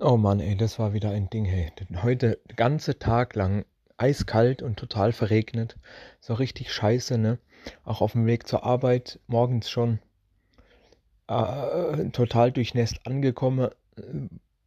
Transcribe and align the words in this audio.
Oh 0.00 0.16
Mann, 0.16 0.38
ey, 0.38 0.56
das 0.56 0.78
war 0.78 0.92
wieder 0.92 1.10
ein 1.10 1.28
Ding, 1.28 1.44
hey. 1.44 1.72
Heute 2.04 2.38
den 2.48 2.54
ganzen 2.54 3.00
Tag 3.00 3.34
lang 3.34 3.64
eiskalt 3.96 4.62
und 4.62 4.76
total 4.76 5.10
verregnet. 5.10 5.76
So 6.20 6.34
richtig 6.34 6.72
scheiße, 6.72 7.18
ne? 7.18 7.40
Auch 7.82 8.00
auf 8.00 8.12
dem 8.12 8.24
Weg 8.24 8.46
zur 8.46 8.62
Arbeit 8.62 9.18
morgens 9.26 9.68
schon 9.68 9.98
äh, 11.26 12.10
total 12.10 12.52
durchnässt 12.52 13.04
angekommen, 13.08 13.70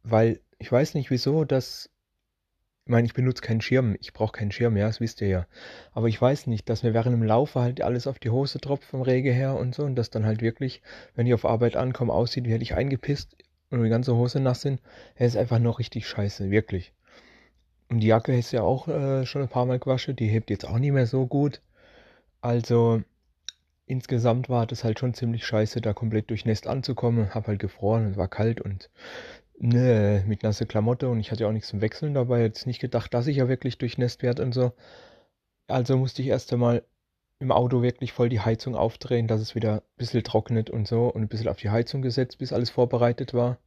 weil 0.02 0.40
ich 0.58 0.70
weiß 0.70 0.92
nicht 0.92 1.10
wieso, 1.10 1.46
dass 1.46 1.88
ich 2.84 2.90
meine, 2.90 3.06
ich 3.06 3.14
benutze 3.14 3.40
keinen 3.40 3.62
Schirm, 3.62 3.96
ich 4.00 4.12
brauche 4.12 4.32
keinen 4.32 4.52
Schirm, 4.52 4.76
ja, 4.76 4.86
das 4.86 5.00
wisst 5.00 5.22
ihr 5.22 5.28
ja. 5.28 5.46
Aber 5.92 6.08
ich 6.08 6.20
weiß 6.20 6.46
nicht, 6.46 6.68
dass 6.68 6.82
mir 6.82 6.92
während 6.92 7.14
dem 7.14 7.22
Laufe 7.22 7.60
halt 7.60 7.80
alles 7.80 8.06
auf 8.06 8.18
die 8.18 8.30
Hose 8.30 8.60
tropft 8.60 8.84
vom 8.84 9.00
Regen 9.00 9.32
her 9.32 9.54
und 9.56 9.74
so 9.74 9.84
und 9.84 9.94
das 9.94 10.10
dann 10.10 10.26
halt 10.26 10.42
wirklich, 10.42 10.82
wenn 11.14 11.26
ich 11.26 11.32
auf 11.32 11.46
Arbeit 11.46 11.76
ankomme, 11.76 12.12
aussieht, 12.12 12.44
wie 12.44 12.52
hätte 12.52 12.64
ich 12.64 12.74
eingepisst 12.74 13.34
und 13.72 13.82
die 13.82 13.90
ganze 13.90 14.14
Hose 14.14 14.40
nass 14.40 14.62
sind, 14.62 14.80
er 15.14 15.26
ist 15.26 15.36
einfach 15.36 15.58
nur 15.58 15.78
richtig 15.78 16.06
scheiße, 16.06 16.50
wirklich. 16.50 16.92
Und 17.88 18.00
die 18.00 18.06
Jacke 18.06 18.36
ist 18.36 18.52
ja 18.52 18.62
auch 18.62 18.88
äh, 18.88 19.26
schon 19.26 19.42
ein 19.42 19.48
paar 19.48 19.66
Mal 19.66 19.78
gewaschen, 19.78 20.16
die 20.16 20.28
hebt 20.28 20.50
jetzt 20.50 20.66
auch 20.66 20.78
nicht 20.78 20.92
mehr 20.92 21.06
so 21.06 21.26
gut. 21.26 21.60
Also 22.40 23.02
insgesamt 23.86 24.48
war 24.48 24.66
das 24.66 24.84
halt 24.84 24.98
schon 24.98 25.14
ziemlich 25.14 25.44
scheiße, 25.44 25.80
da 25.80 25.92
komplett 25.92 26.30
durchnässt 26.30 26.66
anzukommen. 26.66 27.34
Hab 27.34 27.48
halt 27.48 27.58
gefroren, 27.58 28.10
es 28.10 28.16
war 28.16 28.28
kalt 28.28 28.60
und 28.60 28.90
ne, 29.58 30.24
mit 30.26 30.42
nasse 30.42 30.66
Klamotte 30.66 31.08
und 31.08 31.20
ich 31.20 31.30
hatte 31.30 31.42
ja 31.42 31.48
auch 31.48 31.52
nichts 31.52 31.68
zum 31.68 31.80
Wechseln 31.80 32.14
dabei. 32.14 32.42
Jetzt 32.42 32.66
nicht 32.66 32.80
gedacht, 32.80 33.12
dass 33.14 33.26
ich 33.26 33.36
ja 33.36 33.48
wirklich 33.48 33.78
durchnässt 33.78 34.22
werde 34.22 34.42
und 34.42 34.52
so. 34.52 34.72
Also 35.68 35.96
musste 35.96 36.22
ich 36.22 36.28
erst 36.28 36.52
einmal 36.52 36.84
im 37.42 37.50
Auto 37.50 37.82
wirklich 37.82 38.12
voll 38.12 38.28
die 38.28 38.40
Heizung 38.40 38.76
aufdrehen, 38.76 39.26
dass 39.26 39.40
es 39.40 39.54
wieder 39.56 39.74
ein 39.78 39.96
bisschen 39.96 40.22
trocknet 40.22 40.70
und 40.70 40.86
so 40.86 41.08
und 41.08 41.22
ein 41.22 41.28
bisschen 41.28 41.48
auf 41.48 41.56
die 41.56 41.70
Heizung 41.70 42.00
gesetzt, 42.00 42.38
bis 42.38 42.52
alles 42.52 42.70
vorbereitet 42.70 43.34
war. 43.34 43.58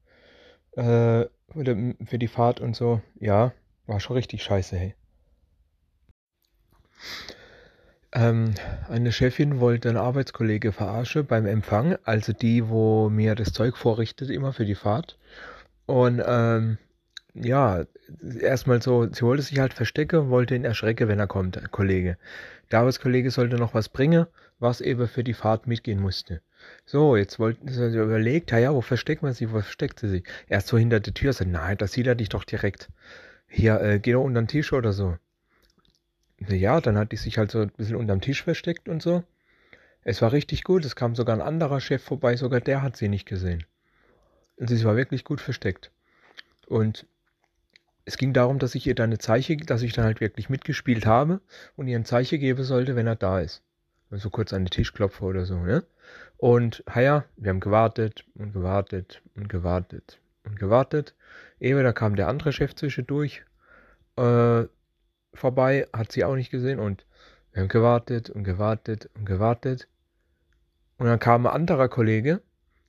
Äh, 0.72 1.26
für 1.54 2.18
die 2.18 2.28
Fahrt 2.28 2.62
und 2.62 2.76
so. 2.76 3.02
Ja, 3.20 3.54
war 3.86 4.00
schon 4.00 4.16
richtig 4.16 4.44
scheiße, 4.44 4.78
hey. 4.78 4.96
Ähm, 8.14 8.56
eine 8.90 9.12
Chefin 9.12 9.60
wollte 9.60 9.90
einen 9.90 9.98
Arbeitskollege 9.98 10.72
verarschen 10.72 11.26
beim 11.26 11.46
Empfang, 11.46 11.98
also 12.06 12.32
die, 12.32 12.70
wo 12.70 13.10
mir 13.10 13.36
das 13.36 13.52
Zeug 13.52 13.76
vorrichtet, 13.76 14.30
immer 14.30 14.54
für 14.54 14.66
die 14.66 14.76
Fahrt. 14.76 15.18
Und 15.86 16.24
ähm, 16.26 16.78
ja, 17.36 17.86
erstmal 18.40 18.82
so, 18.82 19.12
sie 19.12 19.22
wollte 19.22 19.44
sich 19.44 19.60
halt 19.60 19.74
verstecken, 19.74 20.30
wollte 20.30 20.56
ihn 20.56 20.66
erschrecken, 20.66 21.08
wenn 21.08 21.20
er 21.20 21.28
kommt, 21.28 21.72
Kollege. 21.72 22.18
Der 22.72 22.80
Arbeitskollege 22.80 23.30
sollte 23.30 23.58
noch 23.58 23.74
was 23.74 23.90
bringen, 23.90 24.26
was 24.60 24.82
eben 24.82 25.08
für 25.08 25.24
die 25.24 25.34
Fahrt 25.34 25.68
mitgehen 25.68 26.00
musste. 26.00 26.42
So, 26.86 27.16
jetzt 27.16 27.38
wollten 27.38 27.68
sie 27.68 27.98
überlegt, 27.98 28.52
ja, 28.52 28.74
wo 28.74 28.82
versteckt 28.82 29.22
man 29.22 29.34
sie, 29.34 29.52
wo 29.52 29.60
versteckt 29.60 30.00
sie 30.00 30.10
sich? 30.10 30.24
Erst 30.48 30.68
so 30.68 30.78
hinter 30.78 31.00
der 31.00 31.14
Tür, 31.14 31.34
so, 31.34 31.44
nein, 31.46 31.78
da 31.78 31.88
sieht 31.88 32.08
er 32.08 32.16
dich 32.16 32.30
doch 32.30 32.44
direkt. 32.44 32.90
Hier, 33.48 33.80
äh, 33.82 34.00
geh 34.00 34.14
doch 34.14 34.24
unter 34.24 34.42
den 34.42 34.48
Tisch 34.48 34.74
oder 34.74 34.94
so. 34.94 35.18
Ja, 36.48 36.82
dann 36.82 36.98
hat 36.98 37.12
die 37.12 37.18
sich 37.18 37.38
halt 37.38 37.52
so 37.52 37.60
ein 37.60 37.72
bisschen 37.78 37.96
unterm 37.96 38.22
Tisch 38.22 38.44
versteckt 38.44 38.90
und 38.90 39.02
so. 39.02 39.24
Es 40.04 40.22
war 40.22 40.32
richtig 40.32 40.64
gut, 40.64 40.86
es 40.86 40.96
kam 40.96 41.16
sogar 41.16 41.36
ein 41.36 41.42
anderer 41.42 41.82
Chef 41.82 42.04
vorbei, 42.04 42.36
sogar 42.36 42.62
der 42.62 42.82
hat 42.82 42.98
sie 42.98 43.10
nicht 43.10 43.26
gesehen. 43.26 43.64
Und 44.58 44.70
sie 44.70 44.84
war 44.84 44.96
wirklich 44.96 45.24
gut 45.24 45.42
versteckt. 45.42 45.92
Und 46.68 47.06
es 48.06 48.18
ging 48.18 48.34
darum, 48.34 48.60
dass 48.60 48.76
ich 48.76 48.86
ihr 48.86 48.96
dann 48.96 49.10
eine 49.10 49.18
Zeichen, 49.18 49.66
dass 49.66 49.82
ich 49.82 49.94
dann 49.94 50.06
halt 50.06 50.22
wirklich 50.22 50.48
mitgespielt 50.48 51.08
habe 51.08 51.42
und 51.76 51.88
ihr 51.88 51.98
ein 51.98 52.06
Zeichen 52.06 52.40
geben 52.40 52.64
sollte, 52.64 52.96
wenn 52.96 53.08
er 53.08 53.16
da 53.16 53.40
ist. 53.40 53.64
Also 54.12 54.30
kurz 54.30 54.54
an 54.54 54.66
den 54.66 54.70
Tisch 54.70 54.94
klopfe 54.94 55.26
oder 55.26 55.46
so, 55.46 55.58
ne? 55.58 55.84
Und 56.38 56.84
ja, 56.96 57.26
wir 57.38 57.50
haben 57.50 57.60
gewartet 57.60 58.24
und 58.36 58.54
gewartet 58.54 59.24
und 59.36 59.50
gewartet 59.50 60.20
und 60.44 60.60
gewartet. 60.60 61.16
Ehe, 61.60 61.82
da 61.82 61.94
kam 61.94 62.16
der 62.16 62.28
andere 62.28 62.54
Chef 62.54 62.76
zwischendurch 62.76 63.44
äh, 64.18 64.64
vorbei, 65.34 65.88
hat 65.92 66.12
sie 66.12 66.24
auch 66.24 66.36
nicht 66.36 66.52
gesehen 66.52 66.80
und 66.80 67.06
wir 67.54 67.62
haben 67.62 67.70
gewartet 67.70 68.30
und 68.30 68.44
gewartet 68.44 69.10
und 69.16 69.26
gewartet. 69.26 69.88
Und 70.98 71.08
dann 71.08 71.20
kam 71.20 71.48
ein 71.48 71.54
anderer 71.54 71.90
Kollege, 71.90 72.42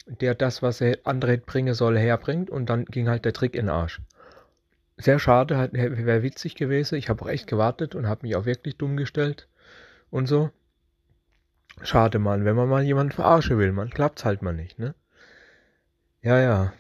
der 0.07 0.35
das, 0.35 0.61
was 0.61 0.81
er 0.83 0.99
andere 1.05 1.39
bringen 1.39 1.75
soll, 1.75 1.99
herbringt 1.99 2.51
und 2.51 2.69
dann 2.69 2.85
ging 2.85 3.09
halt 3.09 3.25
der 3.25 3.33
Trick 3.33 3.55
in 3.55 3.67
den 3.67 3.71
Arsch 3.71 4.01
sehr 4.97 5.19
schade, 5.19 5.57
halt, 5.57 5.73
wäre 5.73 6.23
witzig 6.23 6.55
gewesen. 6.55 6.97
Ich 6.97 7.09
habe 7.09 7.23
auch 7.23 7.29
echt 7.29 7.47
gewartet 7.47 7.95
und 7.95 8.07
habe 8.07 8.27
mich 8.27 8.37
auch 8.37 8.47
wirklich 8.47 8.77
dumm 8.77 8.97
gestellt 8.97 9.49
und 10.11 10.27
so. 10.27 10.51
Schade, 11.83 12.19
Mann, 12.19 12.45
wenn 12.45 12.57
man 12.57 12.69
mal 12.69 12.83
jemanden 12.83 13.12
verarschen 13.12 13.59
will, 13.59 13.73
man 13.73 13.91
klappt's 13.91 14.25
halt 14.25 14.41
mal 14.41 14.55
nicht, 14.55 14.79
ne? 14.79 14.95
Ja, 16.23 16.41
ja, 16.41 16.73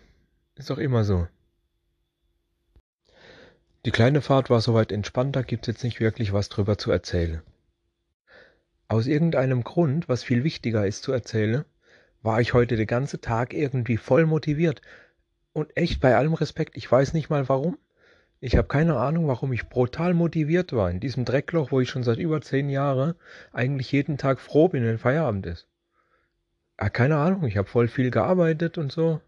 ist 0.54 0.70
doch 0.70 0.78
immer 0.78 1.04
so. 1.04 1.28
Die 3.84 3.90
kleine 3.92 4.22
Fahrt 4.22 4.50
war 4.50 4.60
soweit 4.60 4.90
entspannt, 4.90 5.36
da 5.36 5.42
gibt's 5.42 5.68
jetzt 5.68 5.84
nicht 5.84 6.00
wirklich 6.00 6.32
was 6.32 6.48
drüber 6.48 6.78
zu 6.78 6.90
erzählen. 6.90 7.42
Aus 8.88 9.06
irgendeinem 9.06 9.62
Grund, 9.62 10.08
was 10.08 10.24
viel 10.24 10.42
wichtiger 10.42 10.86
ist 10.86 11.02
zu 11.02 11.12
erzählen, 11.12 11.64
war 12.22 12.40
ich 12.40 12.54
heute 12.54 12.76
den 12.76 12.86
ganzen 12.86 13.20
Tag 13.20 13.52
irgendwie 13.52 13.96
voll 13.96 14.26
motiviert. 14.26 14.80
Und 15.52 15.76
echt 15.76 16.00
bei 16.00 16.16
allem 16.16 16.34
Respekt, 16.34 16.76
ich 16.76 16.90
weiß 16.90 17.12
nicht 17.12 17.30
mal 17.30 17.48
warum. 17.48 17.78
Ich 18.40 18.56
habe 18.56 18.68
keine 18.68 18.96
Ahnung, 18.96 19.28
warum 19.28 19.52
ich 19.52 19.68
brutal 19.68 20.12
motiviert 20.12 20.72
war 20.72 20.90
in 20.90 21.00
diesem 21.00 21.24
Dreckloch, 21.24 21.72
wo 21.72 21.80
ich 21.80 21.88
schon 21.88 22.02
seit 22.02 22.18
über 22.18 22.40
zehn 22.42 22.68
Jahren 22.68 23.14
eigentlich 23.52 23.90
jeden 23.92 24.18
Tag 24.18 24.40
froh 24.40 24.68
bin, 24.68 24.84
wenn 24.84 24.98
Feierabend 24.98 25.46
ist. 25.46 25.68
Ah, 26.76 26.90
keine 26.90 27.16
Ahnung, 27.16 27.44
ich 27.44 27.56
habe 27.56 27.68
voll 27.68 27.88
viel 27.88 28.10
gearbeitet 28.10 28.76
und 28.76 28.92
so. 28.92 29.22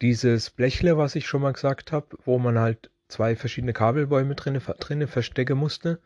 Dieses 0.00 0.50
Blechle, 0.50 0.96
was 0.96 1.16
ich 1.16 1.26
schon 1.26 1.42
mal 1.42 1.52
gesagt 1.52 1.90
habe, 1.90 2.16
wo 2.24 2.38
man 2.38 2.58
halt 2.58 2.90
zwei 3.08 3.34
verschiedene 3.34 3.72
Kabelbäume 3.72 4.36
drinne, 4.36 4.60
drinne 4.60 5.08
verstecken 5.08 5.58
musste, 5.58 6.00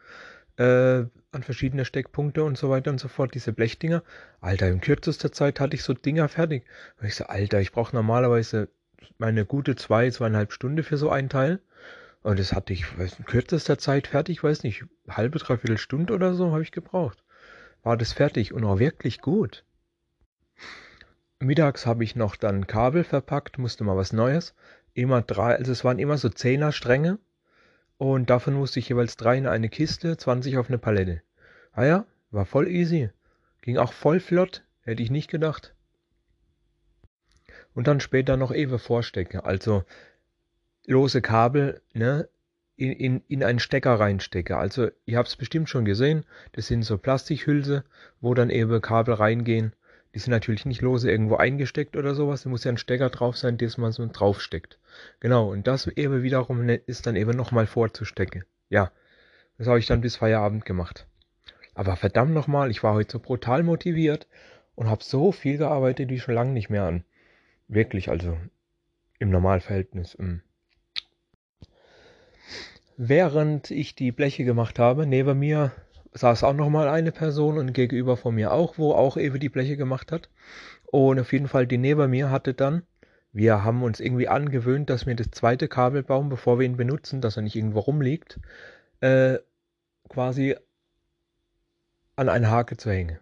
äh, 0.57 1.05
an 1.33 1.43
verschiedene 1.43 1.85
Steckpunkte 1.85 2.43
und 2.45 2.57
so 2.57 2.71
weiter 2.71 2.91
und 2.91 2.99
so 2.99 3.09
fort, 3.09 3.35
diese 3.35 3.53
Blechdinger. 3.53 4.03
Alter, 4.41 4.69
in 4.69 4.81
kürzester 4.81 5.33
Zeit 5.33 5.61
hatte 5.61 5.77
ich 5.77 5.83
so 5.83 5.93
Dinger 5.93 6.29
fertig. 6.29 6.65
Und 6.99 7.07
ich 7.07 7.15
so, 7.15 7.25
Alter, 7.27 7.61
ich 7.61 7.73
brauche 7.73 7.95
normalerweise 7.95 8.69
meine 9.19 9.45
gute 9.45 9.77
zwei, 9.77 10.11
zweieinhalb 10.11 10.53
Stunden 10.53 10.83
für 10.83 10.97
so 10.97 11.11
einen 11.11 11.29
Teil. 11.29 11.61
Und 12.27 12.41
das 12.41 12.53
hatte 12.53 12.73
ich 12.73 12.99
weiß, 12.99 13.21
in 13.21 13.25
kürzester 13.25 13.79
Zeit 13.79 14.09
fertig, 14.09 14.43
weiß 14.43 14.65
nicht, 14.65 14.85
halbe, 15.09 15.39
dreiviertel 15.39 15.79
Stunde 15.79 16.13
oder 16.13 16.35
so 16.35 16.51
habe 16.51 16.63
ich 16.65 16.73
gebraucht. 16.73 17.23
War 17.85 17.97
das 17.97 18.13
fertig 18.13 18.53
und 18.53 18.65
auch 18.65 18.81
wirklich 18.81 19.21
gut. 19.21 19.65
Mittags 21.39 21.87
habe 21.87 22.03
ich 22.03 22.17
noch 22.17 22.35
dann 22.35 22.67
Kabel 22.67 23.05
verpackt, 23.05 23.59
musste 23.59 23.85
mal 23.85 23.97
was 23.97 24.13
Neues. 24.13 24.57
Immer 24.93 25.23
drei, 25.23 25.55
also 25.55 25.71
es 25.71 25.85
waren 25.85 26.01
immer 26.01 26.19
so 26.19 26.29
Zehner-Stränge. 26.29 27.21
Und 27.97 28.29
davon 28.29 28.55
musste 28.55 28.81
ich 28.81 28.89
jeweils 28.89 29.17
drei 29.17 29.39
in 29.39 29.47
eine 29.47 29.69
Kiste, 29.69 30.17
20 30.17 30.59
auf 30.59 30.67
eine 30.67 30.79
Palette. 30.79 31.23
Ah 31.71 31.85
ja, 31.85 32.07
war 32.33 32.45
voll 32.45 32.67
easy. 32.67 33.09
Ging 33.63 33.79
auch 33.79 33.93
voll 33.93 34.19
flott, 34.19 34.65
hätte 34.81 35.01
ich 35.01 35.13
nicht 35.13 35.31
gedacht. 35.31 35.77
Und 37.73 37.87
dann 37.87 38.01
später 38.01 38.37
noch 38.37 38.51
Ewe 38.51 38.81
vorstecken. 38.81 39.39
Also 39.39 39.85
lose 40.87 41.21
Kabel 41.21 41.83
ne, 41.93 42.29
in, 42.77 42.93
in, 42.93 43.23
in 43.29 43.43
einen 43.43 43.59
Stecker 43.59 43.99
reinstecke. 43.99 44.57
Also 44.57 44.89
ihr 45.05 45.19
habt 45.19 45.29
es 45.29 45.37
bestimmt 45.37 45.69
schon 45.69 45.85
gesehen, 45.85 46.25
das 46.53 46.67
sind 46.67 46.83
so 46.83 46.99
Plastikhülse, 46.99 47.85
wo 48.21 48.35
dann 48.35 48.51
eben 48.51 48.81
Kabel 48.81 49.15
reingehen. 49.15 49.73
Die 50.15 50.19
sind 50.19 50.31
natürlich 50.31 50.65
nicht 50.65 50.81
lose 50.81 51.11
irgendwo 51.11 51.37
eingesteckt 51.37 51.97
oder 51.97 52.15
sowas. 52.15 52.43
Da 52.43 52.49
muss 52.49 52.65
ja 52.65 52.73
ein 52.73 52.79
Stecker 52.79 53.11
drauf 53.11 53.37
sein, 53.37 53.59
das 53.59 53.77
man 53.77 53.93
so 53.93 54.07
draufsteckt. 54.11 54.79
Genau, 55.21 55.51
und 55.51 55.67
das 55.67 55.87
eben 55.89 56.23
wiederum 56.23 56.65
ne, 56.65 56.77
ist 56.77 57.07
dann 57.07 57.17
eben 57.17 57.37
nochmal 57.37 57.67
vorzustecken. 57.67 58.45
Ja, 58.71 58.93
das 59.59 59.67
habe 59.67 59.79
ich 59.79 59.87
dann 59.87 60.01
bis 60.01 60.17
Feierabend 60.17 60.65
gemacht. 60.65 61.07
Aber 61.75 61.97
verdammt 61.97 62.33
nochmal, 62.33 62.71
ich 62.71 62.83
war 62.83 62.95
heute 62.95 63.13
so 63.13 63.19
brutal 63.19 63.63
motiviert 63.63 64.27
und 64.75 64.89
habe 64.89 65.05
so 65.05 65.33
viel 65.33 65.59
gearbeitet 65.59 66.09
wie 66.09 66.21
schon 66.21 66.35
lange 66.35 66.53
nicht 66.53 66.71
mehr 66.71 66.85
an. 66.85 67.05
Wirklich, 67.69 68.09
also 68.09 68.39
im 69.19 69.31
Normalverhältnis. 69.31 70.17
Mh. 70.19 70.41
Während 72.97 73.71
ich 73.71 73.95
die 73.95 74.13
Bleche 74.13 74.45
gemacht 74.45 74.79
habe, 74.79 75.07
neben 75.07 75.39
mir 75.39 75.73
saß 76.13 76.45
auch 76.45 76.55
noch 76.55 76.71
mal 76.71 76.89
eine 76.89 77.13
Person 77.13 77.59
und 77.59 77.73
gegenüber 77.73 78.17
von 78.17 78.35
mir 78.35 78.53
auch, 78.53 78.79
wo 78.79 78.93
auch 78.93 79.17
Ewe 79.17 79.39
die 79.39 79.51
Bleche 79.51 79.77
gemacht 79.77 80.13
hat. 80.13 80.31
Und 80.87 81.21
auf 81.21 81.33
jeden 81.33 81.49
Fall 81.49 81.67
die 81.67 81.79
neben 81.79 82.11
mir 82.11 82.31
hatte 82.31 82.55
dann, 82.55 82.83
wir 83.33 83.65
haben 83.65 83.83
uns 83.83 84.01
irgendwie 84.01 84.29
angewöhnt, 84.29 84.89
dass 84.89 85.05
wir 85.05 85.15
das 85.15 85.31
zweite 85.31 85.69
Kabelbaum, 85.69 86.31
bevor 86.31 86.59
wir 86.59 86.65
ihn 86.65 86.79
benutzen, 86.79 87.21
dass 87.21 87.37
er 87.37 87.43
nicht 87.43 87.55
irgendwo 87.55 87.81
rumliegt, 87.81 88.41
äh, 89.01 89.39
quasi 90.09 90.57
an 92.17 92.31
eine 92.31 92.51
Hake 92.51 92.79
zu 92.79 92.91
hängen. 92.91 93.19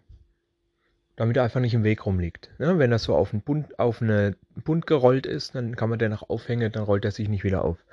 Damit 1.17 1.35
er 1.35 1.43
einfach 1.43 1.59
nicht 1.59 1.73
im 1.73 1.83
Weg 1.83 2.05
rumliegt. 2.05 2.49
Ja, 2.59 2.77
wenn 2.79 2.93
er 2.93 2.99
so 2.99 3.13
auf, 3.13 3.33
ein 3.33 3.41
Bund, 3.41 3.77
auf 3.77 4.01
eine 4.01 4.37
Bund 4.63 4.87
gerollt 4.87 5.25
ist, 5.25 5.53
dann 5.55 5.75
kann 5.75 5.89
man 5.89 5.99
den 5.99 6.11
noch 6.11 6.29
aufhängen, 6.29 6.71
dann 6.71 6.83
rollt 6.83 7.03
er 7.03 7.11
sich 7.11 7.27
nicht 7.27 7.43
wieder 7.43 7.65
auf. 7.65 7.83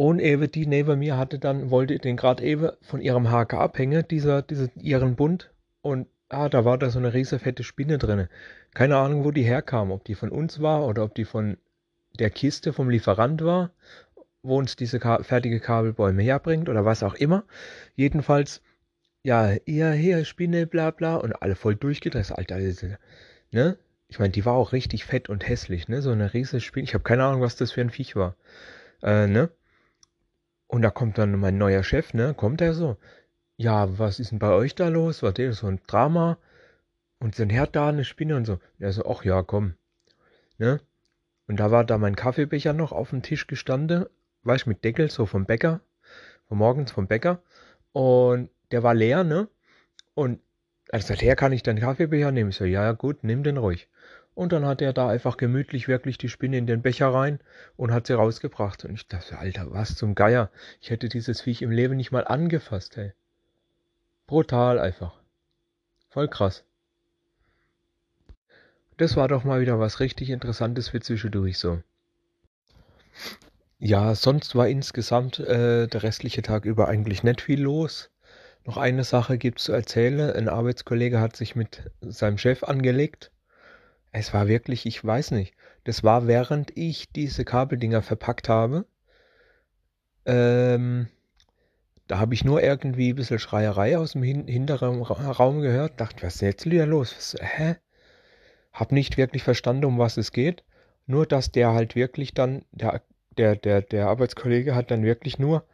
Und 0.00 0.20
eben 0.20 0.48
die 0.48 0.64
neben 0.64 1.00
mir 1.00 1.16
hatte 1.16 1.40
dann, 1.40 1.72
wollte 1.72 1.98
den 1.98 2.16
gerade 2.16 2.44
eben 2.44 2.70
von 2.82 3.00
ihrem 3.00 3.32
Haken 3.32 3.58
abhängen, 3.58 4.06
dieser, 4.08 4.42
dieser, 4.42 4.68
ihren 4.76 5.16
Bund. 5.16 5.50
Und 5.82 6.06
ah, 6.28 6.48
da 6.48 6.64
war 6.64 6.78
da 6.78 6.88
so 6.88 7.00
eine 7.00 7.14
riesige 7.14 7.40
fette 7.40 7.64
Spinne 7.64 7.98
drin. 7.98 8.28
Keine 8.74 8.96
Ahnung, 8.96 9.24
wo 9.24 9.32
die 9.32 9.42
herkam, 9.42 9.90
ob 9.90 10.04
die 10.04 10.14
von 10.14 10.28
uns 10.28 10.62
war 10.62 10.86
oder 10.86 11.02
ob 11.02 11.16
die 11.16 11.24
von 11.24 11.56
der 12.16 12.30
Kiste 12.30 12.72
vom 12.72 12.90
Lieferant 12.90 13.44
war, 13.44 13.72
wo 14.44 14.56
uns 14.56 14.76
diese 14.76 15.00
Ka 15.00 15.20
fertige 15.24 15.58
Kabelbäume 15.58 16.22
herbringt 16.22 16.68
oder 16.68 16.84
was 16.84 17.02
auch 17.02 17.14
immer. 17.14 17.42
Jedenfalls, 17.96 18.62
ja, 19.24 19.54
ihr 19.64 19.90
hier, 19.90 20.24
Spinne, 20.24 20.68
bla 20.68 20.92
bla 20.92 21.16
und 21.16 21.32
alle 21.42 21.56
voll 21.56 21.74
durchgedreht. 21.74 22.30
Alter, 22.30 22.58
ne? 23.50 23.76
Ich 24.06 24.20
meine, 24.20 24.30
die 24.30 24.44
war 24.44 24.54
auch 24.54 24.72
richtig 24.72 25.04
fett 25.04 25.28
und 25.28 25.48
hässlich, 25.48 25.88
ne? 25.88 26.02
So 26.02 26.12
eine 26.12 26.34
riesige 26.34 26.60
Spinne. 26.60 26.84
Ich 26.84 26.94
habe 26.94 27.02
keine 27.02 27.24
Ahnung, 27.24 27.40
was 27.40 27.56
das 27.56 27.72
für 27.72 27.80
ein 27.80 27.90
Viech 27.90 28.14
war. 28.14 28.36
Äh, 29.02 29.26
ne? 29.26 29.50
Und 30.68 30.82
da 30.82 30.90
kommt 30.90 31.18
dann 31.18 31.38
mein 31.40 31.58
neuer 31.58 31.82
Chef, 31.82 32.14
ne? 32.14 32.34
Kommt 32.34 32.60
er 32.60 32.74
so. 32.74 32.96
Ja, 33.56 33.98
was 33.98 34.20
ist 34.20 34.30
denn 34.30 34.38
bei 34.38 34.50
euch 34.50 34.74
da 34.74 34.88
los? 34.88 35.22
War 35.22 35.32
das 35.32 35.58
so 35.58 35.66
ein 35.66 35.80
Drama? 35.86 36.38
Und 37.18 37.34
so 37.34 37.42
ein 37.42 37.50
Herd 37.50 37.74
da, 37.74 37.88
eine 37.88 38.04
Spinne 38.04 38.36
und 38.36 38.44
so. 38.44 38.60
Er 38.78 38.92
so, 38.92 39.04
ach 39.06 39.24
ja, 39.24 39.42
komm. 39.42 39.74
Ne? 40.58 40.80
Und 41.48 41.58
da 41.58 41.70
war 41.70 41.84
da 41.84 41.98
mein 41.98 42.14
Kaffeebecher 42.14 42.72
noch 42.74 42.92
auf 42.92 43.10
dem 43.10 43.22
Tisch 43.22 43.46
gestanden, 43.46 44.06
weißt 44.42 44.66
mit 44.66 44.84
Deckel, 44.84 45.10
so 45.10 45.26
vom 45.26 45.46
Bäcker, 45.46 45.80
von 46.46 46.58
morgens 46.58 46.92
vom 46.92 47.08
Bäcker. 47.08 47.42
Und 47.92 48.50
der 48.70 48.82
war 48.82 48.94
leer, 48.94 49.24
ne? 49.24 49.48
Und 50.14 50.40
er 50.88 51.00
sagt, 51.00 51.22
her 51.22 51.36
kann 51.36 51.52
ich 51.52 51.62
deinen 51.62 51.80
Kaffeebecher 51.80 52.30
nehmen? 52.30 52.50
Ich 52.50 52.56
so, 52.56 52.64
ja, 52.64 52.92
gut, 52.92 53.24
nimm 53.24 53.42
den 53.42 53.56
ruhig. 53.56 53.88
Und 54.38 54.52
dann 54.52 54.64
hat 54.64 54.80
er 54.80 54.92
da 54.92 55.08
einfach 55.08 55.36
gemütlich 55.36 55.88
wirklich 55.88 56.16
die 56.16 56.28
Spinne 56.28 56.58
in 56.58 56.68
den 56.68 56.80
Becher 56.80 57.12
rein 57.12 57.40
und 57.76 57.90
hat 57.90 58.06
sie 58.06 58.12
rausgebracht. 58.12 58.84
Und 58.84 58.94
ich 58.94 59.08
dachte, 59.08 59.36
Alter, 59.36 59.72
was 59.72 59.96
zum 59.96 60.14
Geier. 60.14 60.52
Ich 60.80 60.90
hätte 60.90 61.08
dieses 61.08 61.40
Viech 61.40 61.60
im 61.60 61.72
Leben 61.72 61.96
nicht 61.96 62.12
mal 62.12 62.24
angefasst, 62.24 62.96
hey. 62.96 63.14
Brutal 64.28 64.78
einfach. 64.78 65.18
Voll 66.08 66.28
krass. 66.28 66.62
Das 68.96 69.16
war 69.16 69.26
doch 69.26 69.42
mal 69.42 69.60
wieder 69.60 69.80
was 69.80 69.98
richtig 69.98 70.30
Interessantes 70.30 70.90
für 70.90 71.00
zwischendurch 71.00 71.58
so. 71.58 71.82
Ja, 73.80 74.14
sonst 74.14 74.54
war 74.54 74.68
insgesamt 74.68 75.40
äh, 75.40 75.88
der 75.88 76.02
restliche 76.04 76.42
Tag 76.42 76.64
über 76.64 76.86
eigentlich 76.86 77.24
nicht 77.24 77.40
viel 77.40 77.60
los. 77.60 78.08
Noch 78.64 78.76
eine 78.76 79.02
Sache 79.02 79.36
gibt 79.36 79.58
zu 79.58 79.72
erzählen. 79.72 80.30
Ein 80.30 80.48
Arbeitskollege 80.48 81.18
hat 81.18 81.34
sich 81.34 81.56
mit 81.56 81.90
seinem 82.02 82.38
Chef 82.38 82.62
angelegt 82.62 83.32
es 84.12 84.32
war 84.34 84.48
wirklich, 84.48 84.86
ich 84.86 85.04
weiß 85.04 85.32
nicht. 85.32 85.54
Das 85.84 86.04
war 86.04 86.26
während 86.26 86.76
ich 86.76 87.10
diese 87.12 87.44
Kabeldinger 87.44 88.02
verpackt 88.02 88.48
habe. 88.48 88.86
Ähm, 90.26 91.08
da 92.06 92.18
habe 92.18 92.34
ich 92.34 92.44
nur 92.44 92.62
irgendwie 92.62 93.12
ein 93.12 93.16
bisschen 93.16 93.38
Schreierei 93.38 93.98
aus 93.98 94.12
dem 94.12 94.22
hin 94.22 94.46
hinteren 94.46 95.02
Raum 95.02 95.60
gehört. 95.60 96.00
Dachte, 96.00 96.26
was 96.26 96.36
ist 96.36 96.40
jetzt 96.40 96.66
wieder 96.66 96.86
los? 96.86 97.14
Was, 97.16 97.36
hä? 97.40 97.76
Hab 98.72 98.92
nicht 98.92 99.16
wirklich 99.16 99.42
verstanden, 99.42 99.84
um 99.84 99.98
was 99.98 100.16
es 100.16 100.32
geht. 100.32 100.64
Nur, 101.06 101.26
dass 101.26 101.52
der 101.52 101.72
halt 101.72 101.96
wirklich 101.96 102.34
dann, 102.34 102.64
der, 102.72 103.02
der, 103.36 103.56
der, 103.56 103.82
der 103.82 104.08
Arbeitskollege 104.08 104.74
hat 104.74 104.90
dann 104.90 105.04
wirklich 105.04 105.38
nur, 105.38 105.64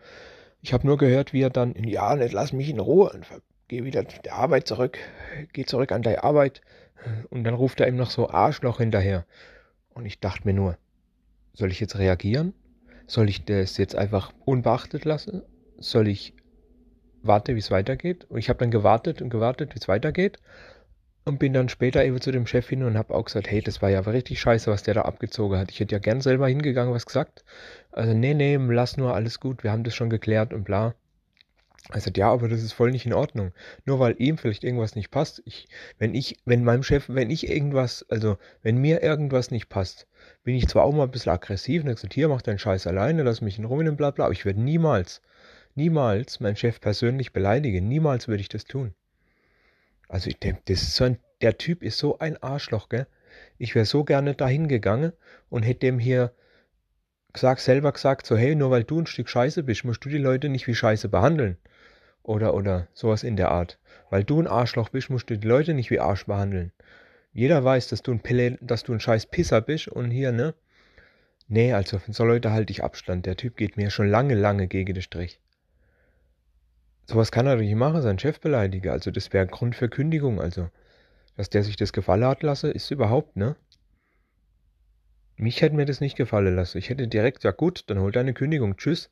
ich 0.61 0.73
habe 0.73 0.87
nur 0.87 0.97
gehört, 0.97 1.33
wie 1.33 1.43
er 1.43 1.51
dann, 1.51 1.75
ja, 1.75 2.15
nicht 2.17 2.33
lass 2.33 2.53
mich 2.53 2.71
in 2.71 2.81
Ruhe 2.81 3.11
und 3.11 3.27
geh 3.69 3.85
wieder 3.85 4.03
der 4.05 4.35
Arbeit 4.35 4.67
zurück, 4.67 4.99
geh 5.53 5.65
zurück 5.65 5.93
an 5.93 6.03
deine 6.03 6.25
Arbeit. 6.25 6.63
Und 7.31 7.45
dann 7.45 7.55
ruft 7.55 7.81
er 7.81 7.89
ihm 7.89 7.97
noch 7.97 8.11
so 8.11 8.31
Arschloch 8.31 8.79
hinterher. 8.79 9.25
Und 9.91 10.07
ich 10.07 10.21
dachte 10.21 10.43
mir 10.45 10.55
nur, 10.55 10.77
soll 11.53 11.71
ich 11.71 11.81
jetzt 11.81 11.99
reagieren? 11.99 12.53
Soll 13.07 13.29
ich 13.29 13.45
das 13.45 13.77
jetzt 13.77 13.95
einfach 13.95 14.33
unbeachtet 14.45 15.05
lassen? 15.05 15.43
Soll 15.79 16.09
ich 16.09 16.35
warten, 17.23 17.55
wie 17.55 17.61
es 17.61 17.71
weitergeht? 17.71 18.25
Und 18.29 18.39
ich 18.39 18.49
habe 18.49 18.59
dann 18.59 18.71
gewartet 18.71 19.23
und 19.23 19.31
gewartet, 19.31 19.75
wie 19.75 19.79
es 19.79 19.89
weitergeht. 19.89 20.39
Und 21.25 21.39
bin 21.39 21.55
dann 21.55 21.71
später 21.71 22.05
eben 22.05 22.21
zu 22.21 22.33
dem 22.33 22.47
Chef 22.47 22.69
hin 22.69 22.83
und 22.83 22.99
habe 22.99 23.15
auch 23.15 23.25
gesagt, 23.25 23.51
hey, 23.51 23.63
das 23.63 23.81
war 23.81 23.89
ja 23.89 24.01
richtig 24.01 24.41
scheiße, 24.41 24.71
was 24.71 24.83
der 24.83 24.95
da 24.95 25.03
abgezogen 25.03 25.59
hat. 25.59 25.71
Ich 25.71 25.81
hätte 25.81 25.95
ja 25.95 25.99
gern 25.99 26.21
selber 26.21 26.49
hingegangen, 26.49 26.93
was 26.93 27.07
gesagt. 27.07 27.45
Also, 27.93 28.13
nee, 28.13 28.35
nee, 28.35 28.57
lass 28.57 28.99
nur, 28.99 29.15
alles 29.15 29.41
gut, 29.41 29.65
wir 29.65 29.73
haben 29.73 29.85
das 29.85 29.95
schon 29.95 30.11
geklärt 30.11 30.53
und 30.53 30.65
bla. 30.65 30.95
Er 31.93 32.01
sagt, 32.01 32.17
ja, 32.17 32.31
aber 32.31 32.49
das 32.49 32.63
ist 32.63 32.73
voll 32.73 32.91
nicht 32.91 33.05
in 33.05 33.13
Ordnung. 33.13 33.53
Nur 33.85 34.01
weil 34.01 34.15
ihm 34.19 34.39
vielleicht 34.39 34.65
irgendwas 34.65 34.97
nicht 34.97 35.11
passt. 35.11 35.43
Ich, 35.45 35.69
wenn 35.99 36.15
ich, 36.15 36.39
wenn 36.47 36.65
meinem 36.65 36.83
Chef, 36.83 37.05
wenn 37.09 37.29
ich 37.29 37.49
irgendwas, 37.49 38.07
also 38.09 38.39
wenn 38.63 38.79
mir 38.79 39.03
irgendwas 39.03 39.51
nicht 39.51 39.69
passt, 39.69 40.07
bin 40.45 40.55
ich 40.55 40.67
zwar 40.67 40.85
auch 40.85 40.95
mal 40.95 41.05
ein 41.05 41.11
bisschen 41.11 41.33
aggressiv 41.33 41.85
und 41.85 41.91
gesagt, 41.95 42.15
hier, 42.15 42.29
mach 42.29 42.41
deinen 42.41 42.59
Scheiß 42.59 42.87
alleine, 42.87 43.23
lass 43.23 43.43
mich 43.43 43.59
in 43.59 43.67
Ruhe 43.67 43.91
bla 43.93 44.11
bla, 44.11 44.25
aber 44.25 44.33
ich 44.33 44.47
werde 44.47 44.63
niemals, 44.63 45.21
niemals 45.75 46.41
meinen 46.41 46.57
Chef 46.57 46.81
persönlich 46.81 47.35
beleidigen. 47.35 47.87
Niemals 47.87 48.29
würde 48.29 48.41
ich 48.41 48.49
das 48.49 48.65
tun. 48.65 48.95
Also 50.09 50.31
ich 50.31 50.39
denke, 50.39 50.63
das 50.67 50.83
ist 50.83 50.97
so 50.97 51.05
ein, 51.05 51.19
der 51.43 51.59
Typ 51.59 51.83
ist 51.83 51.99
so 51.99 52.19
ein 52.19 52.43
Arschloch, 52.43 52.89
gell? 52.89 53.07
Ich 53.59 53.75
wäre 53.75 53.85
so 53.85 54.05
gerne 54.05 54.35
dahin 54.35 54.69
gegangen 54.69 55.13
und 55.51 55.65
hätte 55.65 55.81
dem 55.81 55.99
hier 55.99 56.33
gesagt, 57.33 57.61
selber 57.61 57.93
gesagt, 57.93 58.27
so, 58.27 58.37
hey, 58.37 58.55
nur 58.55 58.71
weil 58.71 58.85
du 58.85 59.01
ein 59.01 59.07
Stück 59.07 59.29
Scheiße 59.29 59.65
bist, 59.65 59.85
musst 59.85 60.05
du 60.05 60.09
die 60.09 60.19
Leute 60.19 60.49
nicht 60.49 60.67
wie 60.67 60.75
Scheiße 60.75 61.09
behandeln. 61.09 61.59
Oder, 62.25 62.55
oder 62.55 62.89
sowas 62.95 63.23
in 63.23 63.37
der 63.37 63.51
Art. 63.51 63.79
Weil 64.11 64.25
du 64.25 64.41
ein 64.41 64.47
Arschloch 64.47 64.89
bist, 64.89 65.11
musst 65.11 65.31
du 65.31 65.39
die 65.39 65.47
Leute 65.47 65.75
nicht 65.75 65.91
wie 65.91 66.01
Arsch 66.01 66.25
behandeln. 66.27 66.73
Jeder 67.33 67.63
weiß, 67.63 67.89
dass 67.89 68.03
du 68.03 68.13
ein 68.13 68.21
Pille, 68.21 68.59
dass 68.61 68.83
du 68.83 68.93
ein 68.93 69.01
scheiß 69.01 69.27
Pisser 69.27 69.61
bist 69.61 69.89
und 69.89 70.11
hier, 70.11 70.33
ne? 70.33 70.55
Nee, 71.49 71.75
also 71.75 71.99
von 71.99 72.15
so 72.15 72.25
Leute 72.25 72.51
halte 72.51 72.71
ich 72.71 72.83
Abstand. 72.83 73.27
Der 73.27 73.37
Typ 73.37 73.57
geht 73.57 73.77
mir 73.77 73.91
schon 73.91 74.09
lange, 74.09 74.35
lange 74.35 74.67
gegen 74.67 74.95
den 74.95 75.03
Strich. 75.03 75.39
Sowas 77.07 77.31
kann 77.31 77.47
er 77.47 77.57
doch 77.57 77.63
nicht 77.63 77.75
machen, 77.75 78.01
seinen 78.01 78.19
Chef 78.19 78.41
beleidigen. 78.41 78.89
Also 78.89 79.11
das 79.11 79.33
wäre 79.33 79.45
ein 79.45 79.51
Grund 79.51 79.77
für 79.77 79.91
Kündigung. 79.91 80.41
Also, 80.41 80.71
dass 81.37 81.51
der 81.51 81.63
sich 81.63 81.77
das 81.77 81.93
gefallen 81.93 82.25
hat 82.25 82.43
lasse, 82.43 82.71
ist 82.71 82.91
überhaupt, 82.91 83.37
ne? 83.37 83.57
Mich 85.37 85.61
hätte 85.61 85.77
mir 85.77 85.85
das 85.85 86.01
nicht 86.01 86.17
gefallen 86.17 86.57
lassen. 86.57 86.79
Ich 86.79 86.89
hätte 86.89 87.07
direkt, 87.07 87.45
ja 87.45 87.51
gut, 87.51 87.85
dann 87.89 87.99
hol 87.99 88.13
deine 88.13 88.33
Kündigung, 88.33 88.77
tschüss. 88.77 89.11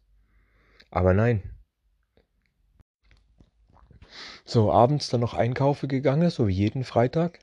Aber 0.91 1.13
nein, 1.13 1.43
so, 4.45 4.73
abends 4.73 5.09
dann 5.09 5.21
noch 5.21 5.35
einkaufen 5.35 5.89
gegangen, 5.89 6.31
so 6.31 6.49
wie 6.49 6.53
jeden 6.53 6.85
Freitag. 6.85 7.41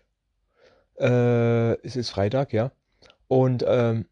Äh, 1.00 1.74
es 1.86 1.96
ist 1.96 2.10
Freitag, 2.10 2.54
ja. 2.54 2.72
Und, 3.28 3.64
ähm, 3.68 4.06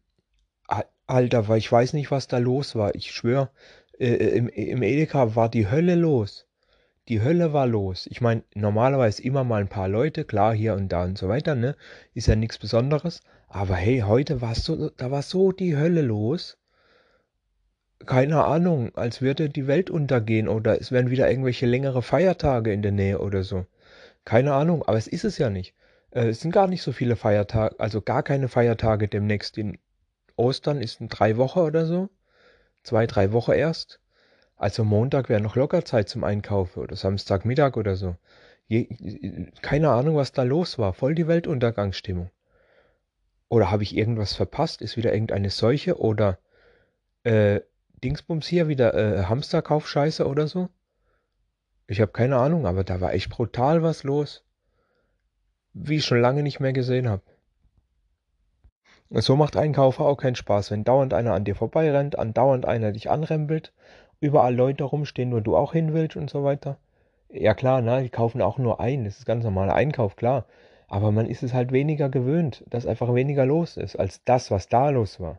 Alter, 1.06 1.48
weil 1.48 1.58
ich 1.58 1.72
weiß 1.72 1.94
nicht, 1.94 2.10
was 2.10 2.28
da 2.28 2.38
los 2.38 2.76
war. 2.76 2.94
Ich 2.94 3.12
schwöre, 3.12 3.50
äh, 3.98 4.14
im, 4.14 4.48
im 4.48 4.82
Edeka 4.82 5.34
war 5.34 5.48
die 5.48 5.70
Hölle 5.70 5.94
los. 5.94 6.46
Die 7.08 7.22
Hölle 7.22 7.54
war 7.54 7.66
los. 7.66 8.06
Ich 8.10 8.20
meine, 8.20 8.42
normalerweise 8.54 9.22
immer 9.22 9.42
mal 9.42 9.62
ein 9.62 9.68
paar 9.68 9.88
Leute, 9.88 10.24
klar, 10.24 10.54
hier 10.54 10.74
und 10.74 10.90
da 10.90 11.04
und 11.04 11.16
so 11.16 11.28
weiter, 11.28 11.54
ne? 11.54 11.76
Ist 12.12 12.26
ja 12.26 12.36
nichts 12.36 12.58
Besonderes. 12.58 13.22
Aber 13.48 13.74
hey, 13.74 14.00
heute 14.00 14.42
war 14.42 14.54
so, 14.54 14.90
da 14.90 15.10
war 15.10 15.22
so 15.22 15.52
die 15.52 15.76
Hölle 15.76 16.02
los 16.02 16.57
keine 18.06 18.44
Ahnung, 18.44 18.94
als 18.94 19.20
würde 19.22 19.48
die 19.48 19.66
Welt 19.66 19.90
untergehen 19.90 20.48
oder 20.48 20.80
es 20.80 20.92
wären 20.92 21.10
wieder 21.10 21.30
irgendwelche 21.30 21.66
längere 21.66 22.02
Feiertage 22.02 22.72
in 22.72 22.82
der 22.82 22.92
Nähe 22.92 23.18
oder 23.20 23.42
so. 23.42 23.66
Keine 24.24 24.54
Ahnung, 24.54 24.82
aber 24.84 24.98
es 24.98 25.08
ist 25.08 25.24
es 25.24 25.38
ja 25.38 25.50
nicht. 25.50 25.74
Äh, 26.10 26.28
es 26.28 26.40
sind 26.40 26.52
gar 26.52 26.66
nicht 26.68 26.82
so 26.82 26.92
viele 26.92 27.16
Feiertage, 27.16 27.78
also 27.78 28.00
gar 28.00 28.22
keine 28.22 28.48
Feiertage 28.48 29.08
demnächst. 29.08 29.58
In 29.58 29.78
Ostern 30.36 30.80
ist 30.80 31.00
in 31.00 31.08
drei 31.08 31.36
Wochen 31.36 31.60
oder 31.60 31.86
so. 31.86 32.08
Zwei, 32.82 33.06
drei 33.06 33.32
Wochen 33.32 33.52
erst. 33.52 34.00
Also 34.56 34.84
Montag 34.84 35.28
wäre 35.28 35.40
noch 35.40 35.56
locker 35.56 35.84
Zeit 35.84 36.08
zum 36.08 36.24
Einkaufen 36.24 36.80
oder 36.80 36.96
Samstagmittag 36.96 37.76
oder 37.76 37.96
so. 37.96 38.16
Je, 38.66 38.88
keine 39.62 39.90
Ahnung, 39.90 40.16
was 40.16 40.32
da 40.32 40.42
los 40.42 40.78
war. 40.78 40.92
Voll 40.92 41.14
die 41.14 41.28
Weltuntergangsstimmung. 41.28 42.30
Oder 43.48 43.70
habe 43.70 43.82
ich 43.82 43.96
irgendwas 43.96 44.34
verpasst? 44.34 44.82
Ist 44.82 44.96
wieder 44.96 45.12
irgendeine 45.12 45.50
Seuche 45.50 45.98
oder 45.98 46.38
äh, 47.24 47.60
Dingsbums 48.00 48.46
hier 48.46 48.68
wieder 48.68 48.94
äh, 48.94 49.24
Hamsterkaufscheiße 49.24 50.26
oder 50.26 50.48
so? 50.48 50.68
Ich 51.86 52.00
habe 52.00 52.12
keine 52.12 52.36
Ahnung, 52.36 52.66
aber 52.66 52.84
da 52.84 53.00
war 53.00 53.14
echt 53.14 53.30
brutal 53.30 53.82
was 53.82 54.04
los. 54.04 54.44
Wie 55.72 55.96
ich 55.96 56.04
schon 56.04 56.20
lange 56.20 56.42
nicht 56.42 56.60
mehr 56.60 56.72
gesehen 56.72 57.08
habe. 57.08 57.22
So 59.10 59.36
macht 59.36 59.56
Einkaufen 59.56 60.02
auch 60.02 60.16
keinen 60.16 60.34
Spaß, 60.34 60.70
wenn 60.70 60.84
dauernd 60.84 61.14
einer 61.14 61.32
an 61.32 61.44
dir 61.44 61.54
vorbeirennt, 61.54 62.18
andauernd 62.18 62.66
einer 62.66 62.92
dich 62.92 63.08
anrempelt, 63.08 63.72
überall 64.20 64.54
Leute 64.54 64.84
rumstehen, 64.84 65.32
wo 65.32 65.40
du 65.40 65.56
auch 65.56 65.72
hin 65.72 65.94
willst 65.94 66.16
und 66.16 66.28
so 66.28 66.44
weiter. 66.44 66.76
Ja 67.30 67.54
klar, 67.54 67.80
ne, 67.80 68.02
die 68.02 68.10
kaufen 68.10 68.42
auch 68.42 68.58
nur 68.58 68.80
ein, 68.80 69.04
das 69.04 69.18
ist 69.18 69.24
ganz 69.24 69.44
normaler 69.44 69.74
Einkauf, 69.74 70.16
klar. 70.16 70.44
Aber 70.88 71.10
man 71.10 71.26
ist 71.26 71.42
es 71.42 71.54
halt 71.54 71.72
weniger 71.72 72.08
gewöhnt, 72.10 72.64
dass 72.68 72.86
einfach 72.86 73.14
weniger 73.14 73.46
los 73.46 73.76
ist, 73.76 73.96
als 73.96 74.24
das, 74.24 74.50
was 74.50 74.68
da 74.68 74.90
los 74.90 75.20
war. 75.20 75.38